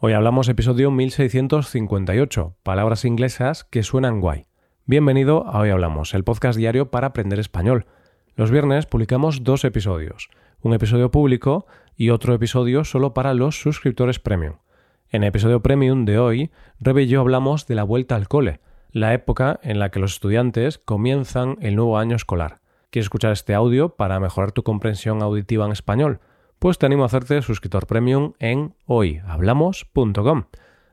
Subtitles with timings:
[0.00, 4.46] Hoy hablamos episodio 1658, palabras inglesas que suenan guay.
[4.86, 7.84] Bienvenido a Hoy Hablamos, el podcast diario para aprender español.
[8.36, 10.30] Los viernes publicamos dos episodios,
[10.60, 11.66] un episodio público
[11.96, 14.58] y otro episodio solo para los suscriptores premium.
[15.10, 18.60] En el episodio premium de hoy, Rebe y yo hablamos de la vuelta al cole,
[18.92, 22.60] la época en la que los estudiantes comienzan el nuevo año escolar.
[22.90, 26.20] ¿Quieres escuchar este audio para mejorar tu comprensión auditiva en español?
[26.58, 30.44] Pues te animo a hacerte suscriptor premium en hoyhablamos.com.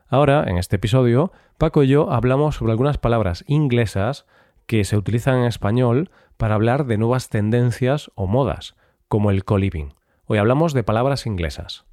[0.08, 4.26] Ahora, en este episodio, Paco y yo hablamos sobre algunas palabras inglesas
[4.66, 8.76] que se utilizan en español para hablar de nuevas tendencias o modas,
[9.08, 9.88] como el co-living.
[10.26, 11.84] Hoy hablamos de palabras inglesas.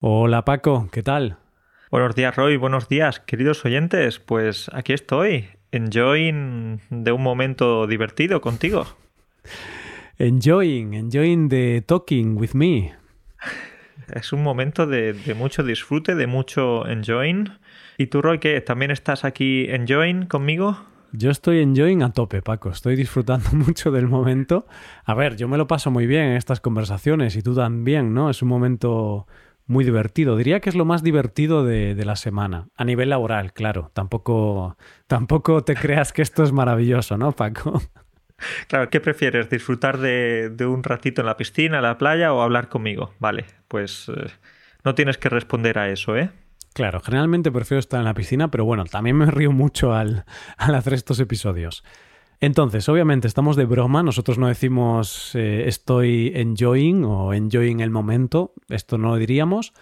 [0.00, 1.36] Hola Paco, ¿qué tal?
[1.90, 4.18] Buenos días Roy, buenos días queridos oyentes.
[4.18, 8.86] Pues aquí estoy, enjoying de un momento divertido contigo.
[10.18, 12.92] Enjoying, enjoying the talking with me.
[14.12, 17.48] Es un momento de, mucho disfrute, de mucho enjoying.
[17.96, 18.60] ¿Y tú, Roy, qué?
[18.60, 20.78] ¿También estás aquí enjoying conmigo?
[21.12, 22.70] Yo estoy enjoying a tope, Paco.
[22.70, 24.66] Estoy disfrutando mucho del momento.
[25.04, 28.30] A ver, yo me lo paso muy bien en estas conversaciones y tú también, ¿no?
[28.30, 29.26] Es un momento
[29.66, 30.36] muy divertido.
[30.36, 32.68] Diría que es lo más divertido de, la semana.
[32.76, 33.90] A nivel laboral, claro.
[33.94, 37.80] Tampoco, tampoco te creas que esto es maravilloso, ¿no, Paco?
[38.68, 39.48] Claro, ¿qué prefieres?
[39.50, 43.14] ¿Disfrutar de, un ratito en la piscina, en la playa o hablar conmigo?
[43.18, 44.30] Vale, pues eh,
[44.84, 46.30] no tienes que responder a eso, ¿eh?
[46.74, 50.24] Claro, generalmente prefiero estar en la piscina, pero bueno, también me río mucho al,
[50.56, 51.84] al hacer estos episodios.
[52.42, 58.52] Entonces, obviamente estamos de broma, nosotros no decimos eh, estoy enjoying o enjoying el momento,
[58.68, 59.72] esto no lo diríamos,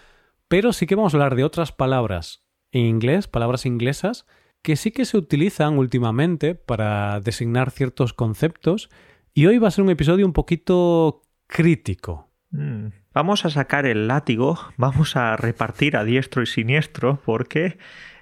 [0.47, 4.27] pero sí que vamos a hablar de otras palabras en inglés, palabras inglesas,
[4.61, 8.89] que sí que se utilizan últimamente para designar ciertos conceptos
[9.33, 12.29] y hoy va a ser un episodio un poquito crítico.
[12.51, 17.77] Mm, vamos a sacar el látigo, vamos a repartir a diestro y siniestro porque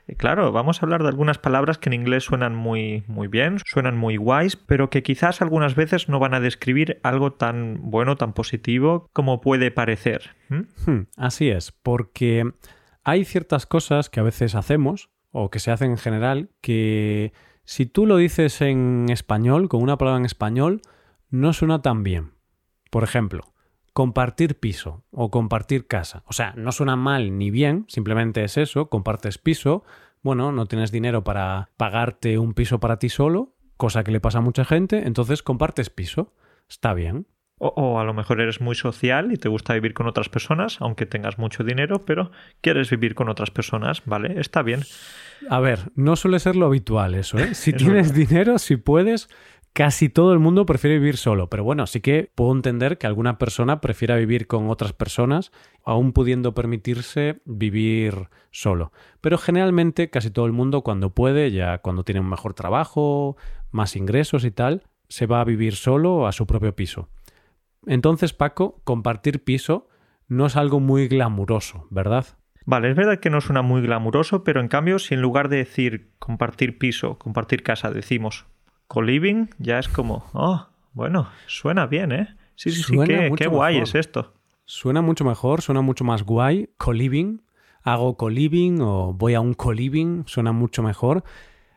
[0.10, 3.58] eh, claro, vamos a hablar de algunas palabras que en inglés suenan muy, muy bien,
[3.66, 8.16] suenan muy guays, pero que quizás algunas veces no van a describir algo tan bueno,
[8.16, 10.36] tan positivo como puede parecer.
[10.50, 12.52] Hmm, así es, porque
[13.04, 17.86] hay ciertas cosas que a veces hacemos, o que se hacen en general, que si
[17.86, 20.82] tú lo dices en español, con una palabra en español,
[21.30, 22.32] no suena tan bien.
[22.90, 23.54] Por ejemplo,
[23.94, 26.24] compartir piso o compartir casa.
[26.26, 29.84] O sea, no suena mal ni bien, simplemente es eso, compartes piso,
[30.22, 34.40] bueno, no tienes dinero para pagarte un piso para ti solo, cosa que le pasa
[34.40, 36.34] a mucha gente, entonces compartes piso.
[36.68, 37.26] Está bien.
[37.62, 41.06] O, a lo mejor eres muy social y te gusta vivir con otras personas, aunque
[41.06, 42.32] tengas mucho dinero, pero
[42.62, 44.40] quieres vivir con otras personas, ¿vale?
[44.40, 44.84] Está bien.
[45.50, 47.50] A ver, no suele ser lo habitual eso, ¿eh?
[47.54, 49.28] Si tienes dinero, si puedes,
[49.74, 53.38] casi todo el mundo prefiere vivir solo, pero bueno, sí que puedo entender que alguna
[53.38, 55.52] persona prefiera vivir con otras personas,
[55.84, 58.92] aún pudiendo permitirse vivir solo.
[59.22, 63.38] Pero generalmente casi todo el mundo cuando puede, ya cuando tiene un mejor trabajo,
[63.72, 67.10] más ingresos y tal, se va a vivir solo a su propio piso.
[67.90, 69.88] Entonces, Paco, compartir piso
[70.28, 72.24] no es algo muy glamuroso, ¿verdad?
[72.68, 75.58] Vale, es verdad que no suena muy glamuroso, pero en cambio, si en lugar de
[75.58, 78.46] decir compartir piso, compartir casa, decimos
[78.88, 82.36] co-living ya es como, oh, bueno, suena bien, ¿eh?
[82.54, 84.36] Sí, sí, sí, qué, guay es esto.
[84.66, 86.70] Suena mucho mejor, suena mucho más guay.
[86.78, 87.42] Co-living,
[87.82, 91.24] hago co-living o voy a un co-living, suena mucho mejor.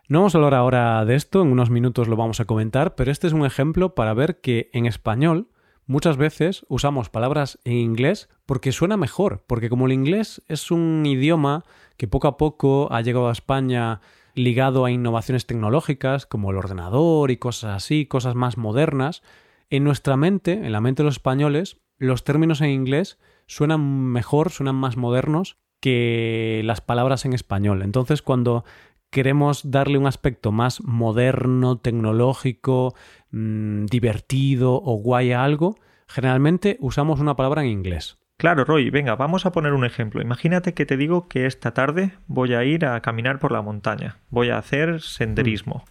[0.09, 3.11] No vamos a hablar ahora de esto, en unos minutos lo vamos a comentar, pero
[3.11, 5.49] este es un ejemplo para ver que en español
[5.87, 11.05] muchas veces usamos palabras en inglés porque suena mejor, porque como el inglés es un
[11.07, 11.65] idioma
[11.97, 14.01] que poco a poco ha llegado a España
[14.35, 19.23] ligado a innovaciones tecnológicas como el ordenador y cosas así, cosas más modernas,
[19.71, 23.81] en nuestra mente, en la mente de los españoles, los términos en inglés suenan
[24.13, 27.83] mejor, suenan más modernos que las palabras en español.
[27.83, 28.65] Entonces, cuando
[29.13, 32.95] queremos darle un aspecto más moderno, tecnológico,
[33.31, 35.77] mm, divertido o guay a algo,
[36.09, 38.19] generalmente usamos una palabra en inglés.
[38.39, 40.23] Claro, Roy, venga, vamos a poner un ejemplo.
[40.23, 44.17] Imagínate que te digo que esta tarde voy a ir a caminar por la montaña,
[44.31, 45.85] voy a hacer senderismo.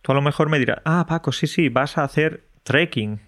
[0.00, 3.20] Tú a lo mejor me dirás, ah, Paco, sí, sí, vas a hacer trekking.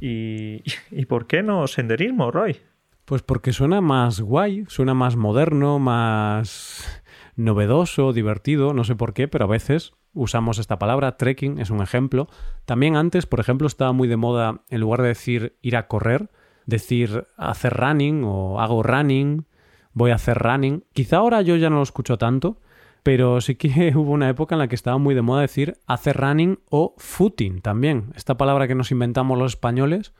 [0.00, 0.62] ¿Y,
[0.92, 2.60] ¿Y por qué no senderismo, Roy?
[3.04, 6.99] Pues porque suena más guay, suena más moderno, más
[7.44, 11.82] novedoso, divertido, no sé por qué, pero a veces usamos esta palabra, trekking es un
[11.82, 12.28] ejemplo.
[12.64, 16.30] También antes, por ejemplo, estaba muy de moda, en lugar de decir ir a correr,
[16.66, 19.46] decir hacer running o hago running,
[19.92, 20.84] voy a hacer running.
[20.92, 22.60] Quizá ahora yo ya no lo escucho tanto,
[23.02, 26.16] pero sí que hubo una época en la que estaba muy de moda decir hacer
[26.16, 28.12] running o footing también.
[28.14, 30.12] Esta palabra que nos inventamos los españoles,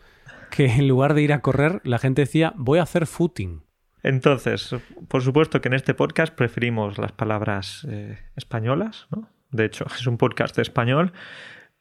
[0.51, 3.63] que en lugar de ir a correr, la gente decía voy a hacer footing.
[4.03, 4.75] Entonces,
[5.09, 9.29] por supuesto que en este podcast preferimos las palabras eh, españolas, ¿no?
[9.51, 11.13] De hecho, es un podcast de español,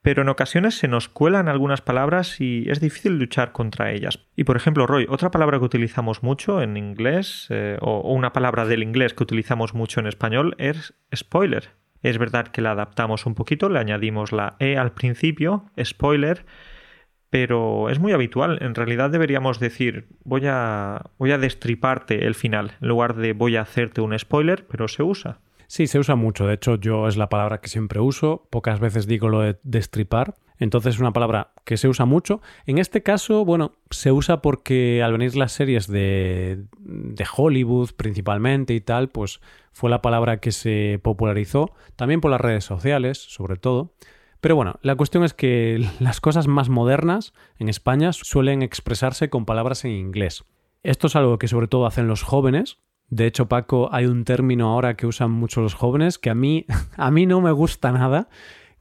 [0.01, 4.19] pero en ocasiones se nos cuelan algunas palabras y es difícil luchar contra ellas.
[4.35, 8.65] Y por ejemplo, Roy, otra palabra que utilizamos mucho en inglés, eh, o, una palabra
[8.65, 11.71] del inglés que utilizamos mucho en español, es spoiler.
[12.01, 16.45] Es verdad que la adaptamos un poquito, le añadimos la E al principio, spoiler,
[17.29, 18.59] pero es muy habitual.
[18.61, 23.55] En realidad deberíamos decir voy a, voy a destriparte el final, en lugar de voy
[23.55, 25.39] a hacerte un spoiler, pero se usa.
[25.67, 26.47] Sí, se usa mucho.
[26.47, 28.47] De hecho, yo es la palabra que siempre uso.
[28.49, 30.33] Pocas veces digo lo de destripar.
[30.57, 32.41] Entonces es una palabra que se usa mucho.
[32.65, 38.73] En este caso, bueno, se usa porque al venir las series de, de Hollywood principalmente
[38.73, 39.41] y tal, pues
[39.71, 41.71] fue la palabra que se popularizó.
[41.95, 43.93] También por las redes sociales, sobre todo.
[44.41, 49.45] Pero bueno, la cuestión es que las cosas más modernas en España suelen expresarse con
[49.45, 50.43] palabras en inglés.
[50.83, 54.69] Esto es algo que sobre todo hacen los jóvenes, de hecho, Paco, hay un término
[54.69, 56.65] ahora que usan mucho los jóvenes que a mí,
[56.97, 58.29] a mí no me gusta nada,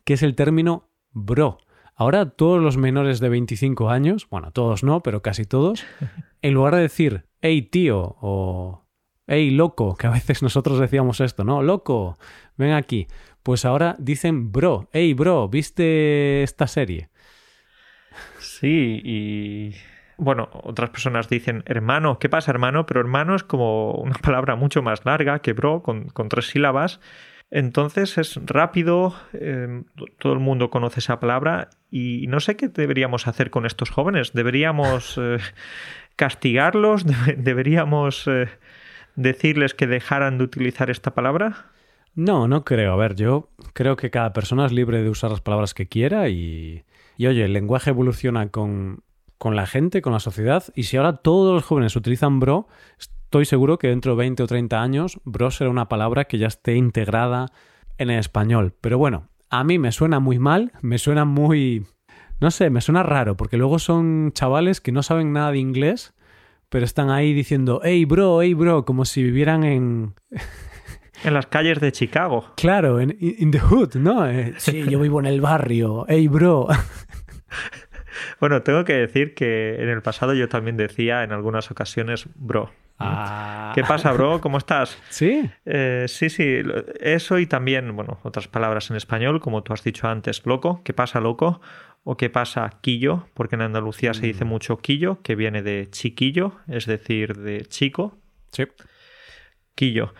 [0.04, 1.58] que es el término bro.
[1.94, 5.84] Ahora todos los menores de 25 años, bueno, todos no, pero casi todos,
[6.42, 8.84] en lugar de decir, hey tío o
[9.26, 11.62] hey loco, que a veces nosotros decíamos esto, ¿no?
[11.62, 12.18] Loco,
[12.56, 13.08] ven aquí.
[13.48, 17.08] Pues ahora dicen bro, hey bro, ¿viste esta serie?
[18.40, 19.74] Sí, y
[20.18, 22.84] bueno, otras personas dicen hermano, ¿qué pasa hermano?
[22.84, 27.00] Pero hermano es como una palabra mucho más larga que bro, con, tres sílabas.
[27.50, 29.84] Entonces es rápido, em,
[30.18, 34.34] todo el mundo conoce esa palabra y no sé qué deberíamos hacer con estos jóvenes.
[34.34, 35.38] ¿Deberíamos eh,
[36.16, 37.06] castigarlos?
[37.38, 38.50] ¿Deberíamos eh,
[39.16, 41.77] decirles que dejaran de utilizar esta palabra?
[42.18, 42.92] No, no creo.
[42.92, 46.28] A ver, yo creo que cada persona es libre de usar las palabras que quiera
[46.28, 46.84] y,
[47.16, 49.02] y oye, el lenguaje evoluciona con
[49.38, 50.64] con la gente, con la sociedad.
[50.74, 52.66] Y si ahora todos los jóvenes utilizan bro,
[52.98, 56.48] estoy seguro que dentro de 20 o 30 años bro será una palabra que ya
[56.48, 57.52] esté integrada
[57.96, 58.74] en el español.
[58.80, 61.86] Pero bueno, a mí me suena muy mal, me suena muy...
[62.40, 66.14] No sé, me suena raro, porque luego son chavales que no saben nada de inglés,
[66.68, 70.14] pero están ahí diciendo, hey bro, hey bro, como si vivieran en...
[71.24, 72.52] En las calles de Chicago.
[72.56, 74.26] Claro, en in the hood, ¿no?
[74.28, 76.06] Eh, sí, yo vivo en el barrio.
[76.08, 76.68] Hey, bro.
[78.40, 82.70] Bueno, tengo que decir que en el pasado yo también decía en algunas ocasiones, bro.
[82.98, 83.72] Ah.
[83.74, 84.40] ¿Qué pasa, bro?
[84.40, 84.98] ¿Cómo estás?
[85.10, 85.48] Sí.
[85.64, 86.62] Eh, sí, sí.
[87.00, 90.82] Eso y también, bueno, otras palabras en español, como tú has dicho antes, loco.
[90.84, 91.60] ¿Qué pasa, loco?
[92.04, 94.48] O qué pasa, quillo, porque en Andalucía se dice mm.
[94.48, 98.18] mucho quillo, que viene de chiquillo, es decir, de chico.
[98.50, 98.64] Sí.
[99.74, 100.14] Quillo.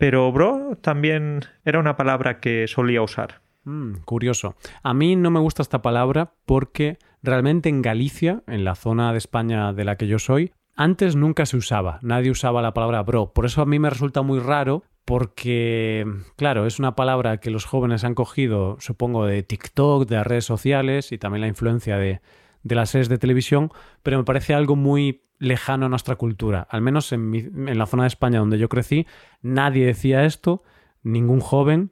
[0.00, 3.42] Pero bro también era una palabra que solía usar.
[3.64, 4.56] Mm, curioso.
[4.82, 9.18] A mí no me gusta esta palabra porque realmente en Galicia, en la zona de
[9.18, 13.34] España de la que yo soy, antes nunca se usaba, nadie usaba la palabra bro.
[13.34, 16.06] Por eso a mí me resulta muy raro porque,
[16.36, 20.46] claro, es una palabra que los jóvenes han cogido, supongo, de TikTok, de las redes
[20.46, 22.22] sociales y también la influencia de,
[22.62, 23.70] de las series de televisión,
[24.02, 26.68] pero me parece algo muy lejano a nuestra cultura.
[26.70, 29.06] Al menos en, en la zona de España donde yo crecí,
[29.42, 30.62] nadie decía esto,
[31.02, 31.90] ningún joven,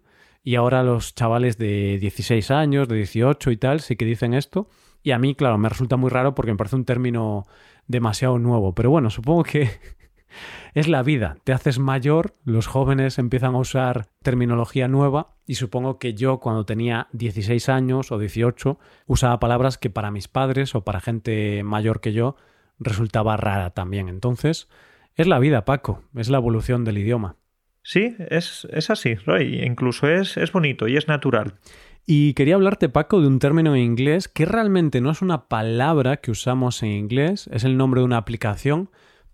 [0.49, 4.71] y ahora los chavales de 16 años, de 18 y tal, sí que dicen esto.
[5.03, 7.47] Y a mí, claro, me resulta muy raro porque me parece un término
[7.87, 8.75] demasiado nuevo.
[8.75, 9.69] Pero bueno, supongo que
[10.75, 11.37] es la vida.
[11.45, 16.65] Te haces mayor, los jóvenes empiezan a usar terminología nueva y supongo que yo cuando
[16.65, 22.01] tenía 16 años o 18 usaba palabras que para mis padres o para gente mayor
[22.01, 22.37] que yo
[22.79, 24.09] resultaba rara también.
[24.09, 24.69] Entonces,
[25.15, 27.37] es la vida, Paco, es la evolución del idioma.
[27.83, 29.65] Sí, es, así, Roy.
[29.65, 31.55] Incluso es, es bonito y es natural.
[32.07, 36.19] Y quería hablarte, Paco, de un término en inglés que realmente no es una palabra
[36.19, 38.91] que usamos en inglés, es el nombre de una aplicación,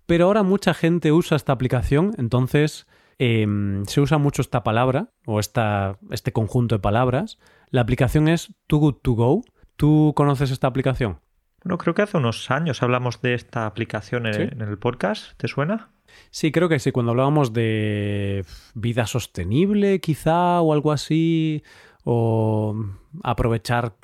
[0.07, 2.87] pero ahora mucha gente usa esta aplicación, entonces
[3.19, 7.39] em, se usa mucho esta palabra o esta, este conjunto de palabras.
[7.71, 9.45] La aplicación es Too Good To Go.
[9.77, 11.21] ¿Tú conoces esta aplicación?
[11.65, 15.33] Bueno, creo que hace unos años hablamos de esta aplicación en el podcast.
[15.39, 15.89] ¿Te suena?
[16.31, 16.93] Sí, creo que sí.
[16.93, 18.45] Cuando hablábamos de
[18.75, 21.65] vida sostenible, quizá, o algo así,
[22.05, 22.77] o
[23.23, 23.95] aprovechar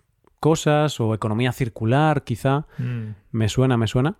[0.40, 3.09] cosas, o economía circular, quizá, mm.
[3.33, 4.17] me suena, me suena.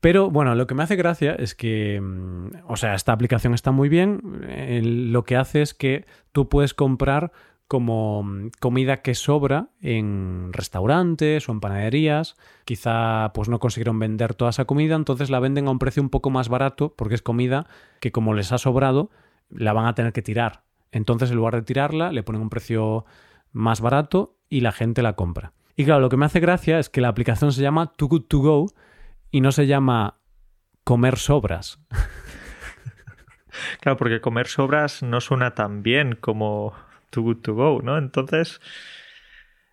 [0.00, 3.70] Pero bueno, lo que me hace gracia es que, mm, o sea, esta aplicación está
[3.70, 4.22] muy bien.
[5.12, 7.32] lo que hace es que tú puedes comprar
[7.68, 8.24] como
[8.60, 12.36] comida que sobra en restaurantes o en panaderías.
[12.64, 16.08] Quizá pues no consiguieron vender toda esa comida, entonces la venden a un precio un
[16.08, 17.66] poco más barato porque es comida
[18.00, 19.10] que como les ha sobrado
[19.50, 20.62] la van a tener que tirar.
[20.90, 23.04] Entonces en lugar de tirarla le ponen un precio
[23.52, 25.52] más barato y la gente la compra.
[25.76, 28.24] Y claro, lo que me hace gracia es que la aplicación se llama Too Good
[28.28, 28.66] To Go
[29.30, 30.18] y no se llama
[30.84, 31.78] comer sobras.
[33.80, 36.74] Claro, porque comer sobras no suena tan bien como
[37.10, 37.98] too good to go, ¿no?
[37.98, 38.60] Entonces,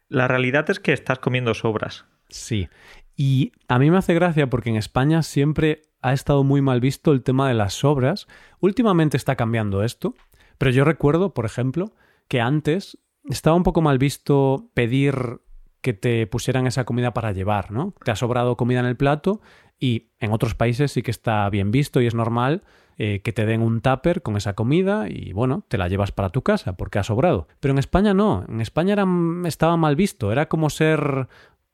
[0.08, 2.06] la realidad es que estás comiendo sobras.
[2.30, 2.70] Sí.
[3.16, 7.12] Y a mí me hace gracia porque en España siempre ha estado muy mal visto
[7.12, 8.28] el tema de las sobras.
[8.60, 10.16] Últimamente está cambiando esto,
[10.58, 11.94] pero yo recuerdo, por ejemplo,
[12.28, 12.98] que antes
[13.30, 15.42] estaba un poco mal visto pedir
[15.82, 17.94] que te pusieran esa comida para llevar, ¿no?
[18.04, 19.42] Te ha sobrado comida en el plato
[19.80, 22.64] y en otros países sí que está bien visto y es normal
[22.98, 26.30] eh, que te den un tupper con esa comida y bueno, te la llevas para
[26.30, 27.48] tu casa porque ha sobrado.
[27.60, 29.06] Pero en España no, en España era,
[29.46, 31.28] estaba mal visto, era como ser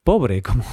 [0.03, 0.63] pobre, como,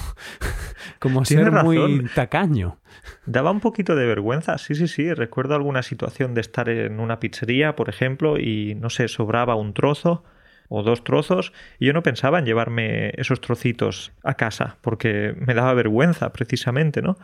[1.01, 2.79] como ser muy tacaño.
[3.27, 5.13] Daba un poquito de vergüenza, sí, sí, sí.
[5.13, 9.75] Recuerdo alguna situación de estar en una pizzería, por ejemplo, y no sé, sobraba un
[9.75, 10.25] trozo
[10.69, 15.55] o dos trozos y yo no pensaba en llevarme esos trocitos a casa porque me
[15.55, 17.17] daba vergüenza precisamente, ¿no?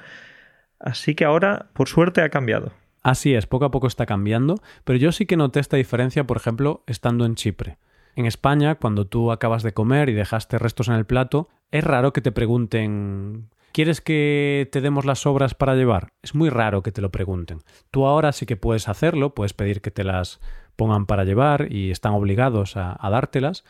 [0.78, 2.72] Así que ahora, por suerte, ha cambiado.
[3.02, 6.36] Así es, poco a poco está cambiando, pero yo sí que noté esta diferencia, por
[6.36, 7.76] ejemplo, estando en Chipre.
[8.16, 12.12] En España, cuando tú acabas de comer y dejaste restos en el plato, es raro
[12.12, 16.12] que te pregunten ¿Quieres que te demos las sobras para llevar?
[16.22, 17.58] Es muy raro que te lo pregunten.
[17.90, 20.38] Tú ahora sí que puedes hacerlo, puedes pedir que te las
[20.76, 23.64] pongan para llevar y están obligados a, dártelas.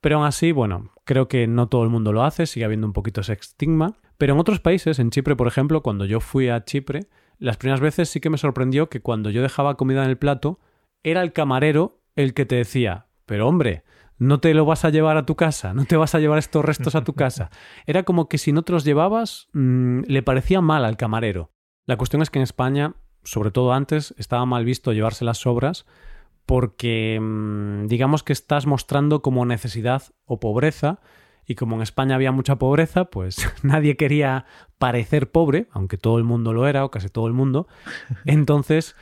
[0.00, 2.92] Pero aún así, bueno, creo que no todo el mundo lo hace, sigue habiendo un
[2.92, 3.94] poquito ese estigma.
[4.18, 7.06] Pero en otros países, en Chipre, por ejemplo, cuando yo fui a Chipre,
[7.38, 10.60] las primeras veces sí que me sorprendió que cuando yo dejaba comida en el plato,
[11.02, 13.84] era el camarero el que te decía, pero hombre,
[14.18, 16.64] no te lo vas a llevar a tu casa, no te vas a llevar estos
[16.64, 17.50] restos a tu casa.
[17.86, 21.50] Era como que si no te los llevabas, mm, le parecía mal al camarero.
[21.86, 25.86] La cuestión es que en España, sobre todo antes, estaba mal visto llevarse las sobras
[26.46, 31.00] porque mm, digamos que estás mostrando como necesidad o pobreza
[31.46, 34.46] y como en España había mucha pobreza, pues nadie quería
[34.78, 37.66] parecer pobre, aunque todo el mundo lo era o casi todo el mundo.
[38.24, 38.96] Entonces,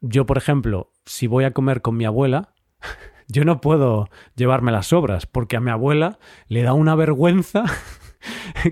[0.00, 2.54] yo, por ejemplo, si voy a comer con mi abuela,
[3.28, 7.64] yo no puedo llevarme las sobras, porque a mi abuela le da una vergüenza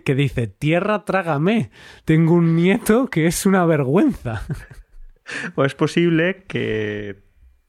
[0.04, 1.71] que dice, tierra trágame,
[2.04, 4.43] tengo un nieto que es una vergüenza.
[5.54, 7.24] O es posible que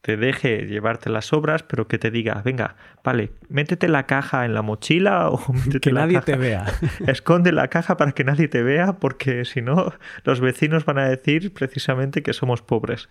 [0.06, 4.54] te deje llevarte las sobras, pero que te diga, venga, vale, métete la caja en
[4.54, 6.64] la mochila o métete que nadie te vea.
[7.08, 11.08] Esconde la caja para que nadie te vea, porque si no, los vecinos van a
[11.08, 13.08] decir precisamente que somos pobres.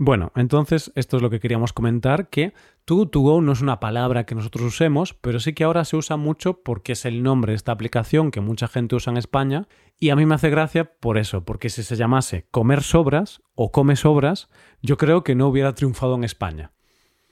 [0.00, 3.80] Bueno, entonces esto es lo que queríamos comentar, que to to go no es una
[3.80, 7.50] palabra que nosotros usemos, pero sí que ahora se usa mucho porque es el nombre
[7.50, 9.66] de esta aplicación que mucha gente usa en España
[9.98, 13.72] y a mí me hace gracia por eso, porque si se llamase comer sobras o
[13.72, 14.48] come sobras,
[14.82, 16.70] yo creo que no hubiera triunfado en España.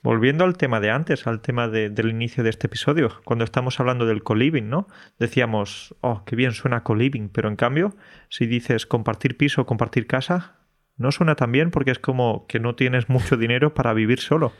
[0.03, 4.05] Volviendo al tema de antes, al tema del inicio de este episodio, cuando estamos hablando
[4.05, 4.87] del co-living, ¿no?
[5.19, 7.95] Decíamos, oh, qué bien suena co-living, pero en cambio,
[8.29, 10.56] si dices compartir piso o compartir casa,
[10.97, 14.51] no suena tan bien porque es como que no tienes mucho dinero para vivir solo.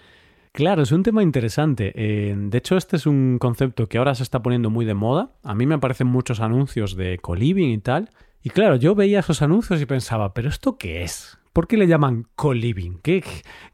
[0.52, 1.94] Claro, es un tema interesante.
[1.96, 5.32] Eh, de hecho, este es un concepto que ahora se está poniendo muy de moda.
[5.44, 8.10] A mí me aparecen muchos anuncios de co-living y tal.
[8.42, 11.38] Y claro, yo veía esos anuncios y pensaba, ¿pero esto qué es?
[11.54, 13.00] ¿Por qué le llaman co-living?
[13.04, 13.24] ¿Qué,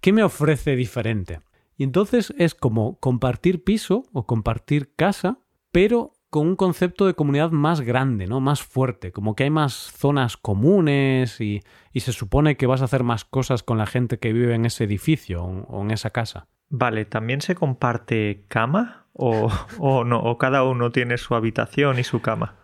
[0.02, 1.40] ¿Qué me ofrece diferente?
[1.78, 5.40] Y entonces es como compartir piso o compartir casa,
[5.72, 8.40] pero con un concepto de comunidad más grande, ¿no?
[8.40, 11.62] Más fuerte, como que hay más zonas comunes y,
[11.94, 14.86] se supone que vas a hacer más cosas con la gente que vive en ese
[14.86, 16.48] edificio o, en esa casa.
[16.70, 20.22] Vale, ¿también se comparte cama o, o no?
[20.22, 22.56] ¿O cada uno tiene su habitación y su cama?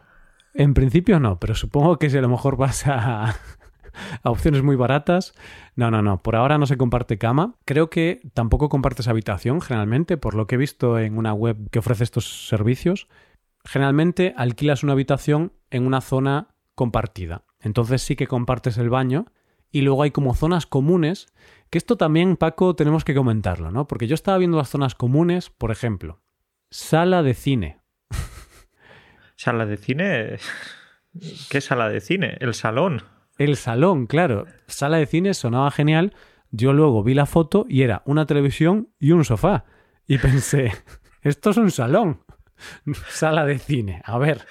[0.55, 3.35] En principio no, pero supongo que si a lo mejor vas a,
[4.23, 5.35] a opciones muy baratas.
[5.75, 6.23] No, no, no.
[6.23, 7.53] Por ahora no se comparte cama.
[7.65, 11.77] Creo que tampoco compartes habitación generalmente, por lo que he visto en una web que
[11.77, 13.07] ofrece estos servicios
[13.63, 17.45] generalmente alquilas una habitación en una zona compartida.
[17.59, 19.25] Entonces sí que compartes el baño
[19.71, 21.27] y luego hay como zonas comunes,
[21.69, 23.87] que esto también, Paco, tenemos que comentarlo, ¿no?
[23.87, 26.21] Porque yo estaba viendo las zonas comunes, por ejemplo,
[26.71, 27.79] sala de cine.
[29.35, 30.37] ¿Sala de cine?
[31.49, 32.37] ¿Qué sala de cine?
[32.39, 33.03] El salón.
[33.37, 34.45] El salón, claro.
[34.67, 36.13] Sala de cine sonaba genial.
[36.51, 39.65] Yo luego vi la foto y era una televisión y un sofá.
[40.07, 40.73] Y pensé,
[41.21, 42.21] esto es un salón.
[43.09, 44.45] Sala de cine, a ver.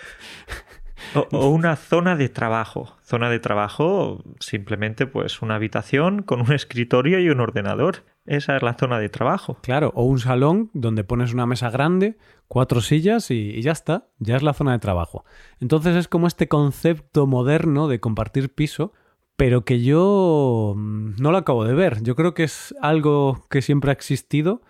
[1.15, 2.97] O, una zona de trabajo.
[3.03, 8.05] Zona de trabajo, simplemente pues una habitación con un escritorio y un ordenador.
[8.27, 9.59] Esa es la zona de trabajo.
[9.63, 14.09] Claro, o un salón donde pones una mesa grande, cuatro sillas y, y, ya está,
[14.19, 15.25] ya es la zona de trabajo.
[15.61, 18.93] Entonces es como este concepto moderno de compartir piso,
[19.37, 22.03] pero que yo mm, no lo acabo de ver.
[22.03, 24.63] Yo creo que es algo que siempre ha existido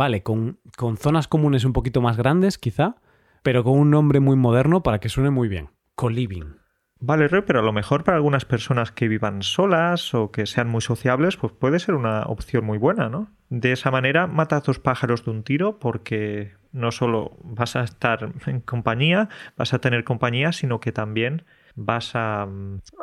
[0.00, 0.58] Vale, con,
[0.96, 2.94] zonas comunes un poquito más grandes, quizá,
[3.42, 5.68] pero con un nombre muy moderno para que suene muy bien.
[5.94, 6.54] Co-living.
[7.00, 10.70] Vale, Roy, pero a lo mejor para algunas personas que vivan solas o que sean
[10.70, 13.28] muy sociables, pues puede ser una opción muy buena, ¿no?
[13.50, 18.32] De esa manera matas dos pájaros de un tiro porque no solo vas a estar
[18.46, 19.28] en compañía,
[19.58, 22.48] vas a tener compañía, sino que también vas a,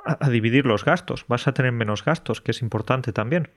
[0.03, 3.49] a, dividir los gastos, vas a tener menos gastos, que es importante también.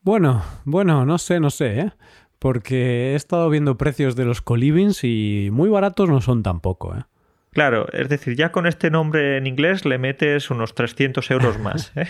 [0.00, 1.92] Bueno, bueno, no sé, no sé, ¿eh?
[2.38, 7.02] Porque he estado viendo precios de los colivings y muy baratos no son tampoco, ¿eh?
[7.56, 11.90] Claro, es decir, ya con este nombre en inglés le metes unos 300 euros más.
[11.96, 12.06] ¿eh?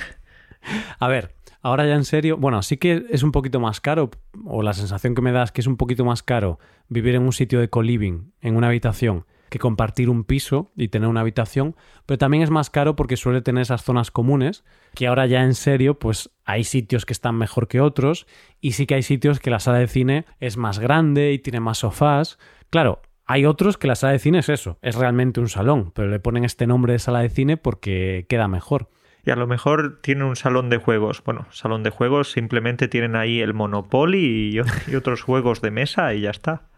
[0.99, 4.11] A ver, ahora ya en serio, bueno, sí que es un poquito más caro,
[4.45, 7.23] o la sensación que me da es que es un poquito más caro vivir en
[7.23, 11.77] un sitio de co-living, en una habitación, que compartir un piso y tener una habitación,
[12.07, 15.55] pero también es más caro porque suele tener esas zonas comunes, que ahora ya en
[15.55, 18.27] serio, pues hay sitios que están mejor que otros,
[18.61, 21.61] y sí que hay sitios que la sala de cine es más grande y tiene
[21.61, 22.39] más sofás.
[22.71, 26.09] Claro, hay otros que la sala de cine es eso, es realmente un salón, pero
[26.09, 28.89] le ponen este nombre de sala de cine porque queda mejor.
[29.27, 31.21] Y a lo mejor tienen un salón de juegos.
[31.25, 36.21] Bueno, salón de juegos simplemente tienen ahí el Monopoly y, otros juegos de mesa y
[36.21, 36.69] ya está.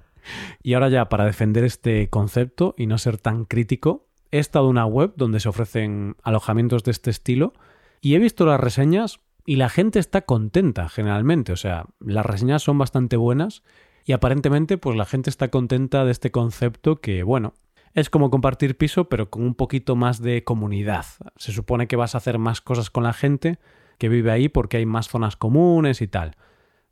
[0.63, 4.71] Y ahora ya para defender este concepto y no ser tan crítico, he estado en
[4.71, 7.55] una web donde se ofrecen alojamientos de este estilo
[8.01, 11.53] y he visto las reseñas y la gente está contenta generalmente.
[11.53, 13.63] O sea, las reseñas son bastante buenas
[14.05, 17.55] y aparentemente pues la gente está contenta de este concepto que, bueno,
[17.95, 21.07] es como compartir piso pero con un poquito más de comunidad.
[21.37, 23.59] Se supone que vas a hacer más cosas con la gente
[23.99, 26.37] que vive ahí porque hay más zonas comunes y tal.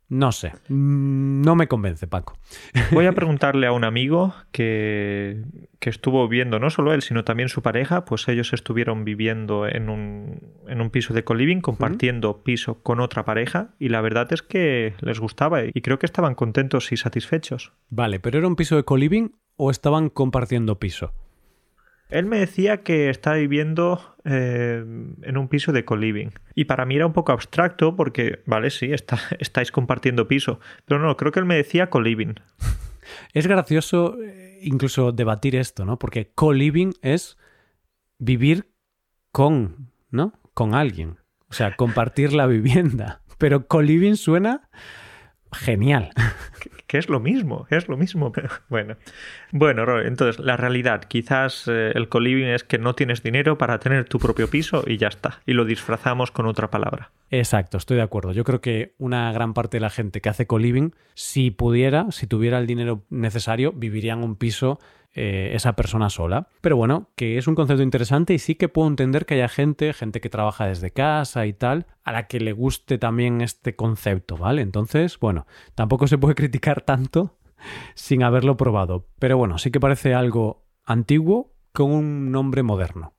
[0.09, 2.37] No sé, mm, no me convence, Paco.
[2.91, 5.43] Voy a preguntarle a un amigo que,
[5.79, 9.89] que, estuvo viendo, no solo él, sino también su pareja, pues ellos estuvieron viviendo en
[9.89, 14.41] un, en un piso de co-living, compartiendo piso con otra pareja, y la verdad es
[14.41, 17.73] que les gustaba y creo que estaban contentos y satisfechos.
[17.89, 21.13] Vale, pero ¿era un piso de co-living o estaban compartiendo piso?
[22.09, 24.83] Él me decía que está viviendo eh,
[25.21, 26.29] en un piso de co-living.
[26.55, 30.59] Y para mí era un poco abstracto porque, vale, sí, está, estáis compartiendo piso.
[30.85, 32.35] Pero no, creo que él me decía co-living.
[33.33, 35.99] Es gracioso eh, incluso debatir esto, ¿no?
[35.99, 37.37] Porque co-living es
[38.19, 38.71] vivir
[39.31, 40.33] con, ¿no?
[40.53, 41.17] Con alguien.
[41.49, 43.21] O sea, compartir la vivienda.
[43.37, 44.69] Pero co-living suena
[45.51, 46.09] genial.
[46.87, 48.31] Que, es lo mismo, es lo mismo.
[48.69, 48.95] bueno,
[49.51, 54.07] bueno, entonces la realidad, quizás eh, el co-living es que no tienes dinero para tener
[54.07, 55.41] tu propio piso y ya está.
[55.45, 57.11] Y lo disfrazamos con otra palabra.
[57.29, 58.31] Exacto, estoy de acuerdo.
[58.31, 62.25] Yo creo que una gran parte de la gente que hace co-living, si pudiera, si
[62.27, 64.79] tuviera el dinero necesario, viviría en un piso
[65.13, 66.47] eh, esa persona sola.
[66.61, 69.91] Pero bueno, que es un concepto interesante y sí que puedo entender que haya gente,
[69.93, 74.37] gente que trabaja desde casa y tal, a la que le guste también este concepto,
[74.37, 74.61] ¿vale?
[74.61, 77.37] Entonces, bueno, tampoco se puede criticar tanto
[77.95, 79.07] sin haberlo probado.
[79.19, 83.15] Pero bueno, sí que parece algo antiguo con un nombre moderno.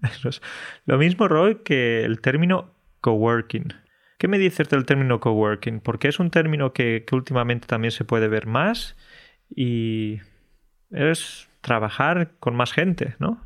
[0.86, 2.75] lo mismo, Roy, que el término
[3.06, 3.72] coworking.
[4.18, 5.78] ¿Qué me dices del término coworking?
[5.78, 8.96] Porque es un término que últimamente también se puede ver más
[9.48, 10.18] y
[10.90, 13.40] es trabajar con más gente, ¿no?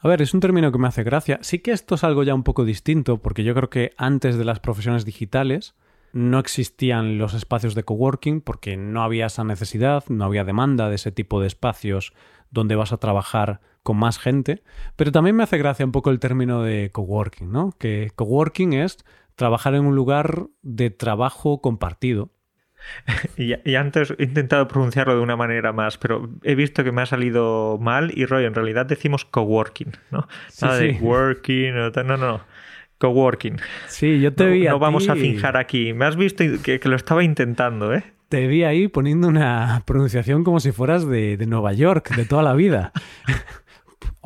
[0.00, 1.38] A ver, es un término que me hace gracia.
[1.42, 4.44] Sí que esto es algo ya un poco distinto, porque yo creo que antes de
[4.44, 5.76] las profesiones digitales
[6.12, 10.96] no existían los espacios de coworking, porque no había esa necesidad, no había demanda de
[10.96, 12.14] ese tipo de espacios
[12.50, 14.62] donde vas a trabajar con más gente.
[14.96, 17.72] Pero también me hace gracia un poco el término de coworking, ¿no?
[17.78, 18.98] Que coworking es
[19.34, 22.30] trabajar en un lugar de trabajo compartido.
[23.38, 27.06] Y, antes he intentado pronunciarlo de una manera más, pero he visto que me ha
[27.06, 30.28] salido mal y Roy, en realidad decimos coworking, ¿no?
[30.60, 32.40] Nada de working, no, no,
[32.98, 33.56] coworking.
[33.86, 35.94] Sí, yo te no, vi No vamos a finjar aquí.
[35.94, 38.04] Me has visto que, lo estaba intentando, ¿eh?
[38.28, 42.42] Te vi ahí poniendo una pronunciación como si fueras de, de Nueva York, de toda
[42.42, 42.92] la vida.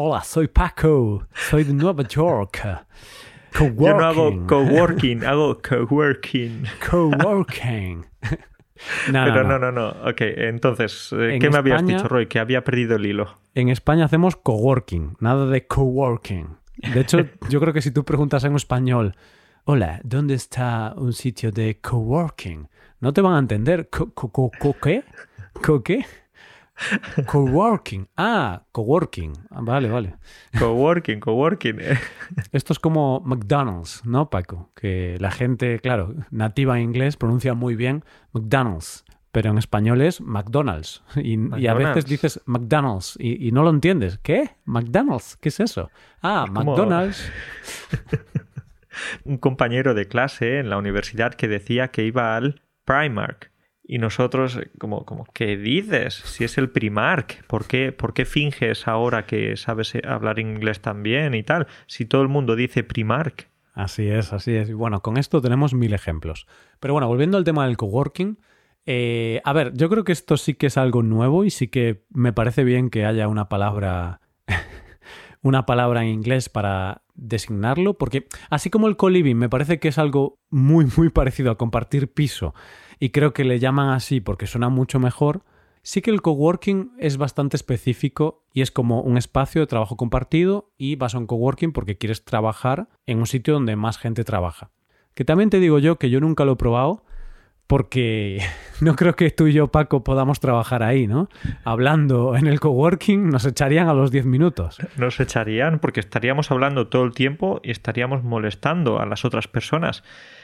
[0.04, 2.60] Hola, soy Paco, soy de Nueva York.
[3.60, 6.64] Yo no hago coworking, hago coworking.
[6.90, 8.04] Coworking.
[9.12, 9.90] no, Pero no, no, no.
[10.04, 12.26] Ok, entonces, eh, ¿qué me habías dicho, Roy?
[12.26, 13.38] Que había perdido el hilo.
[13.54, 16.48] En España hacemos coworking, nada de coworking.
[16.92, 19.14] De hecho, yo creo que si tú preguntas en español,
[19.66, 22.68] hola, ¿dónde está un sitio de coworking?
[22.98, 23.88] No te van a entender.
[23.88, 25.04] ¿Co, co, co qué?
[25.64, 26.04] ¿Co qué?
[27.26, 28.08] Coworking.
[28.16, 29.32] Ah, coworking.
[29.50, 30.16] Ah, vale, vale.
[30.58, 31.78] Coworking, coworking.
[32.52, 34.70] Esto es como McDonald's, ¿no, Paco?
[34.74, 40.20] Que la gente, claro, nativa en inglés pronuncia muy bien McDonald's, pero en español es
[40.20, 41.02] McDonald's.
[41.16, 44.18] Y, a veces dices McDonald's y, no lo entiendes.
[44.18, 44.50] ¿Qué?
[44.64, 45.36] ¿McDonald's?
[45.36, 45.90] ¿Qué es eso?
[46.22, 47.30] Ah, McDonald's.
[49.24, 53.51] Un compañero de clase en la universidad que decía que iba al Primark
[53.84, 56.14] Y nosotros, como, como, ¿qué dices?
[56.14, 61.34] Si es el Primark, ¿por qué, ¿por qué finges ahora que sabes hablar inglés también
[61.34, 61.66] y tal?
[61.86, 63.48] Si todo el mundo dice Primark.
[63.74, 64.68] Así es, así es.
[64.68, 66.46] Y bueno, con esto tenemos mil ejemplos.
[66.78, 68.38] Pero bueno, volviendo al tema del coworking,
[68.84, 72.04] eh, a ver, yo creo que esto sí que es algo nuevo y sí que
[72.10, 74.20] me parece bien que haya una palabra,
[75.42, 79.98] una palabra en inglés para designarlo, porque así como el co-living me parece que es
[79.98, 82.54] algo muy, muy parecido a compartir piso
[82.98, 85.42] y creo que le llaman así porque suena mucho mejor,
[85.84, 90.70] Sí que el coworking es bastante específico y es como un espacio de trabajo compartido
[90.78, 94.70] y vas a un coworking porque quieres trabajar en un sitio donde más gente trabaja.
[95.14, 97.04] Que también te digo yo que yo nunca lo he probado
[97.66, 98.40] porque
[98.80, 101.28] no creo que tú y yo, Paco, podamos trabajar ahí, ¿no?
[101.64, 104.78] Hablando en el coworking nos echarían a los 10 minutos.
[104.96, 110.02] Nos echarían porque estaríamos hablando todo el tiempo y estaríamos molestando a las otras personas.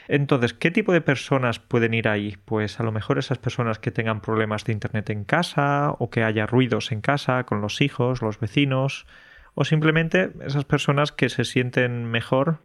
[0.08, 2.38] Entonces, ¿qué tipo de personas pueden ir ahí?
[2.46, 6.24] Pues a lo mejor esas personas que tengan problemas de Internet en casa o que
[6.24, 9.06] haya ruidos en casa con los hijos, los vecinos,
[9.54, 12.60] o simplemente esas personas que se sienten mejor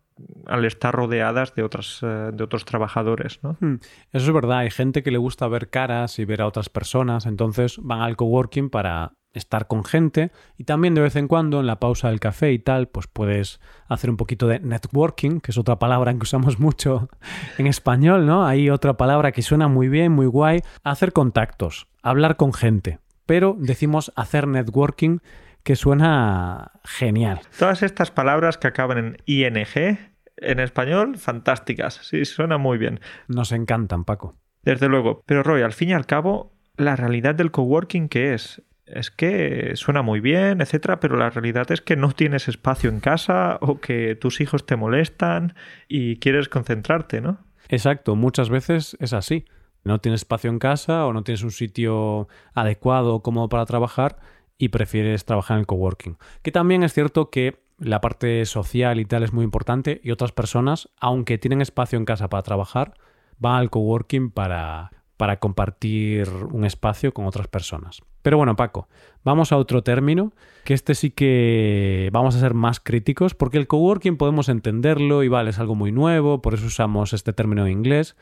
[0.46, 3.40] al estar rodeadas de, otras, eh, de otros trabajadores.
[3.44, 3.58] ¿no?
[3.60, 3.76] Hmm.
[4.12, 7.26] Eso es verdad, hay gente que le gusta ver caras y ver a otras personas,
[7.26, 11.68] entonces van al coworking para estar con gente y también de vez en cuando en
[11.68, 15.58] la pausa del café y tal, pues puedes hacer un poquito de networking, que es
[15.58, 17.10] otra palabra que usamos mucho
[17.58, 18.46] en español, ¿no?
[18.46, 23.56] Hay otra palabra que suena muy bien, muy guay, hacer contactos, hablar con gente, pero
[23.60, 25.20] decimos hacer networking
[25.64, 27.40] que suena genial.
[27.58, 29.98] Todas estas palabras que acaban en ing
[30.38, 33.00] en español, fantásticas, sí, suena muy bien.
[33.28, 34.36] Nos encantan, Paco.
[34.64, 38.64] Desde luego, pero Roy, al fin y al cabo, la realidad del coworking que es
[38.86, 43.00] es que suena muy bien, etcétera, pero la realidad es que no tienes espacio en
[43.00, 45.56] casa o que tus hijos te molestan
[45.88, 47.40] y quieres concentrarte, ¿no?
[47.70, 49.46] Exacto, muchas veces es así.
[49.84, 54.20] No tienes espacio en casa o no tienes un sitio adecuado o cómodo para trabajar
[54.58, 56.18] y prefieres trabajar en el coworking.
[56.42, 60.32] Que también es cierto que la parte social y tal es muy importante y otras
[60.32, 62.94] personas, aunque tienen espacio en casa para trabajar,
[63.40, 68.02] van al coworking para para compartir un espacio con otras personas.
[68.22, 68.88] Pero bueno, Paco,
[69.24, 70.34] vamos a otro término,
[70.66, 75.28] que este sí que vamos a ser más críticos, porque el coworking podemos entenderlo y
[75.28, 78.16] vale, es algo muy nuevo, por eso usamos este término en inglés,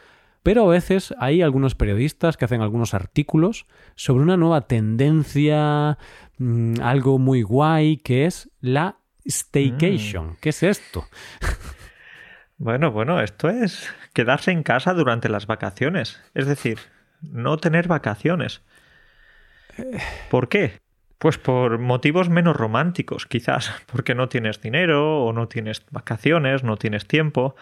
[0.43, 5.97] pero a veces hay algunos periodistas que hacen algunos artículos sobre una nueva tendencia,
[6.39, 10.31] mm, algo muy guay, que es la staycation.
[10.31, 10.37] Mm.
[10.41, 11.07] ¿Qué es esto?
[12.63, 16.21] Bueno, bueno, esto es quedarse en casa durante las vacaciones.
[16.35, 16.77] Es decir,
[17.19, 18.61] no tener vacaciones.
[20.29, 20.79] ¿Por qué?
[21.17, 26.77] Pues por motivos menos románticos, quizás, porque no tienes dinero o no tienes vacaciones, no
[26.77, 27.55] tienes tiempo.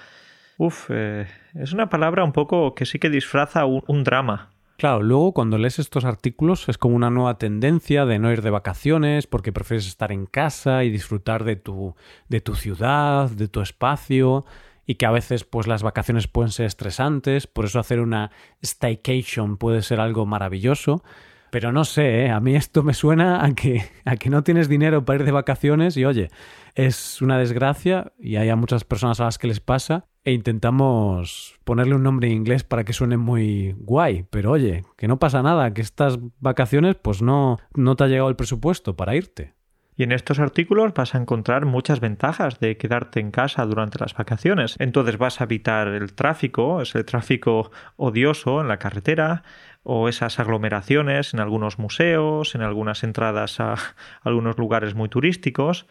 [0.57, 4.49] Uf, eh, es una palabra un poco que sí que disfraza un, drama.
[4.79, 8.49] Claro, luego cuando lees estos artículos es como una nueva tendencia de no ir de
[8.49, 11.95] vacaciones porque prefieres estar en casa y disfrutar de tu,
[12.29, 14.45] de tu ciudad, de tu espacio
[14.85, 18.31] y que a veces pues las vacaciones pueden ser estresantes, por eso hacer una
[18.63, 21.03] staycation puede ser algo maravilloso.
[21.51, 22.29] Pero no sé, ¿eh?
[22.29, 25.33] a mí esto me suena a que, a que no tienes dinero para ir de
[25.33, 26.29] vacaciones y oye,
[26.75, 31.95] es una desgracia y hay muchas personas a las que les pasa e intentamos ponerle
[31.95, 35.73] un nombre en inglés para que suene muy guay, pero oye, que no pasa nada,
[35.73, 39.55] que estas vacaciones pues no, no te ha llegado el presupuesto para irte.
[39.95, 44.13] Y en estos artículos vas a encontrar muchas ventajas de quedarte en casa durante las
[44.13, 44.75] vacaciones.
[44.77, 49.43] Entonces vas a evitar el tráfico, ese tráfico odioso en la carretera
[49.81, 53.75] o esas aglomeraciones en algunos museos, en algunas entradas a
[54.21, 55.87] algunos lugares muy turísticos.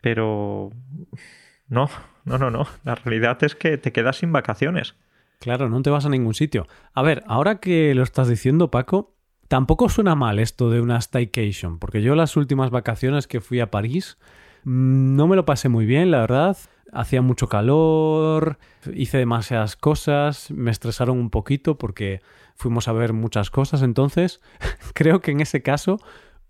[0.00, 0.70] Pero
[1.74, 1.90] no,
[2.24, 2.66] no, no, no.
[2.84, 4.94] La realidad es que te quedas sin vacaciones.
[5.40, 6.66] Claro, no te vas a ningún sitio.
[6.94, 9.14] A ver, ahora que lo estás diciendo, Paco,
[9.48, 13.70] Tampoco suena mal esto de una staycation, porque yo las últimas vacaciones que fui a
[13.70, 14.16] París
[14.64, 16.56] mm, no me lo pasé muy bien, la verdad.
[16.92, 18.58] Hacía mucho calor,
[18.94, 22.20] hice demasiadas cosas, me estresaron un poquito porque
[22.54, 24.40] fuimos a ver muchas cosas, entonces
[24.94, 25.98] creo que en ese caso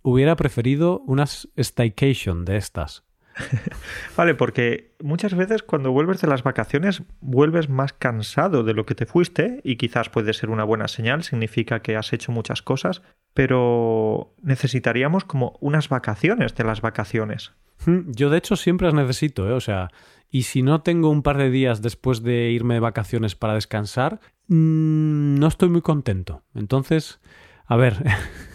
[0.03, 3.05] hubiera preferido una staycation de estas.
[4.17, 8.95] vale, porque muchas veces cuando vuelves de las vacaciones vuelves más cansado de lo que
[8.95, 13.03] te fuiste y quizás puede ser una buena señal, significa que has hecho muchas cosas,
[13.33, 17.53] pero necesitaríamos como unas vacaciones de las vacaciones.
[17.85, 19.53] Hmm, yo de hecho siempre las necesito, ¿eh?
[19.53, 19.91] o sea,
[20.31, 24.21] y si no tengo un par de días después de irme de vacaciones para descansar,
[24.49, 26.43] mm, no estoy muy contento.
[26.55, 27.21] Entonces,
[27.67, 27.97] a ver,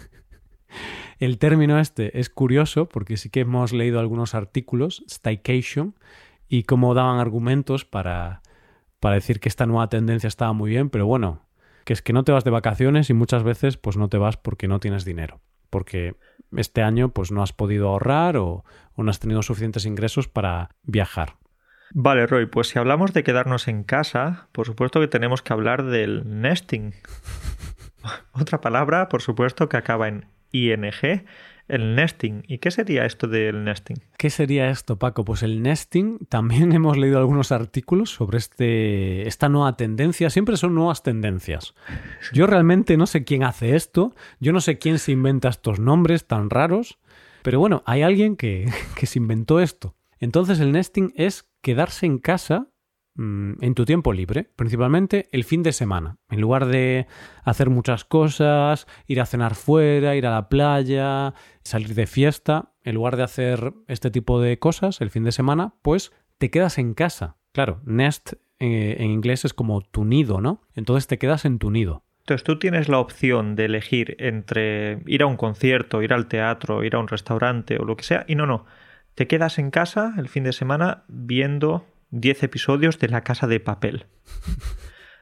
[1.20, 5.94] El término este es curioso porque sí que hemos leído algunos artículos, staycation,
[6.48, 8.40] y cómo daban argumentos para,
[9.00, 11.46] para decir que esta nueva tendencia estaba muy bien, pero bueno,
[11.84, 14.38] que es que no te vas de vacaciones y muchas veces pues no te vas
[14.38, 16.16] porque no tienes dinero, porque
[16.56, 18.64] este año pues no has podido ahorrar o,
[18.96, 21.36] no has tenido suficientes ingresos para viajar.
[21.92, 25.84] Vale, Roy, pues si hablamos de quedarnos en casa, por supuesto que tenemos que hablar
[25.84, 26.94] del nesting.
[28.32, 30.84] Otra palabra, por supuesto, que acaba en ing,
[31.70, 32.42] el nesting.
[32.48, 33.96] ¿Y qué sería esto del nesting?
[34.18, 35.24] ¿Qué sería esto, Paco?
[35.24, 40.30] Pues el nesting, también hemos leído algunos artículos sobre este, esta nueva tendencia.
[40.30, 41.74] Siempre son nuevas tendencias.
[42.32, 46.26] Yo realmente no sé quién hace esto, yo no sé quién se inventa estos nombres
[46.26, 46.98] tan raros,
[47.42, 49.94] pero bueno, hay alguien que, que se inventó esto.
[50.18, 52.66] Entonces el nesting es quedarse en casa
[53.14, 56.18] Mm, en tu tiempo libre, principalmente el fin de semana.
[56.30, 57.06] En lugar de
[57.42, 62.94] hacer muchas cosas, ir a cenar fuera, ir a la playa, salir de fiesta, en
[62.94, 66.94] lugar de hacer este tipo de cosas el fin de semana, pues te quedas en
[66.94, 67.36] casa.
[67.52, 70.62] Claro, nest eh, en inglés es como tu nido, ¿no?
[70.74, 72.04] Entonces te quedas en tu nido.
[72.20, 76.84] Entonces tú tienes la opción de elegir entre ir a un concierto, ir al teatro,
[76.84, 78.66] ir a un restaurante o lo que sea, y no, no.
[79.14, 83.60] Te quedas en casa el fin de semana viendo 10 episodios de La Casa de
[83.60, 84.06] Papel.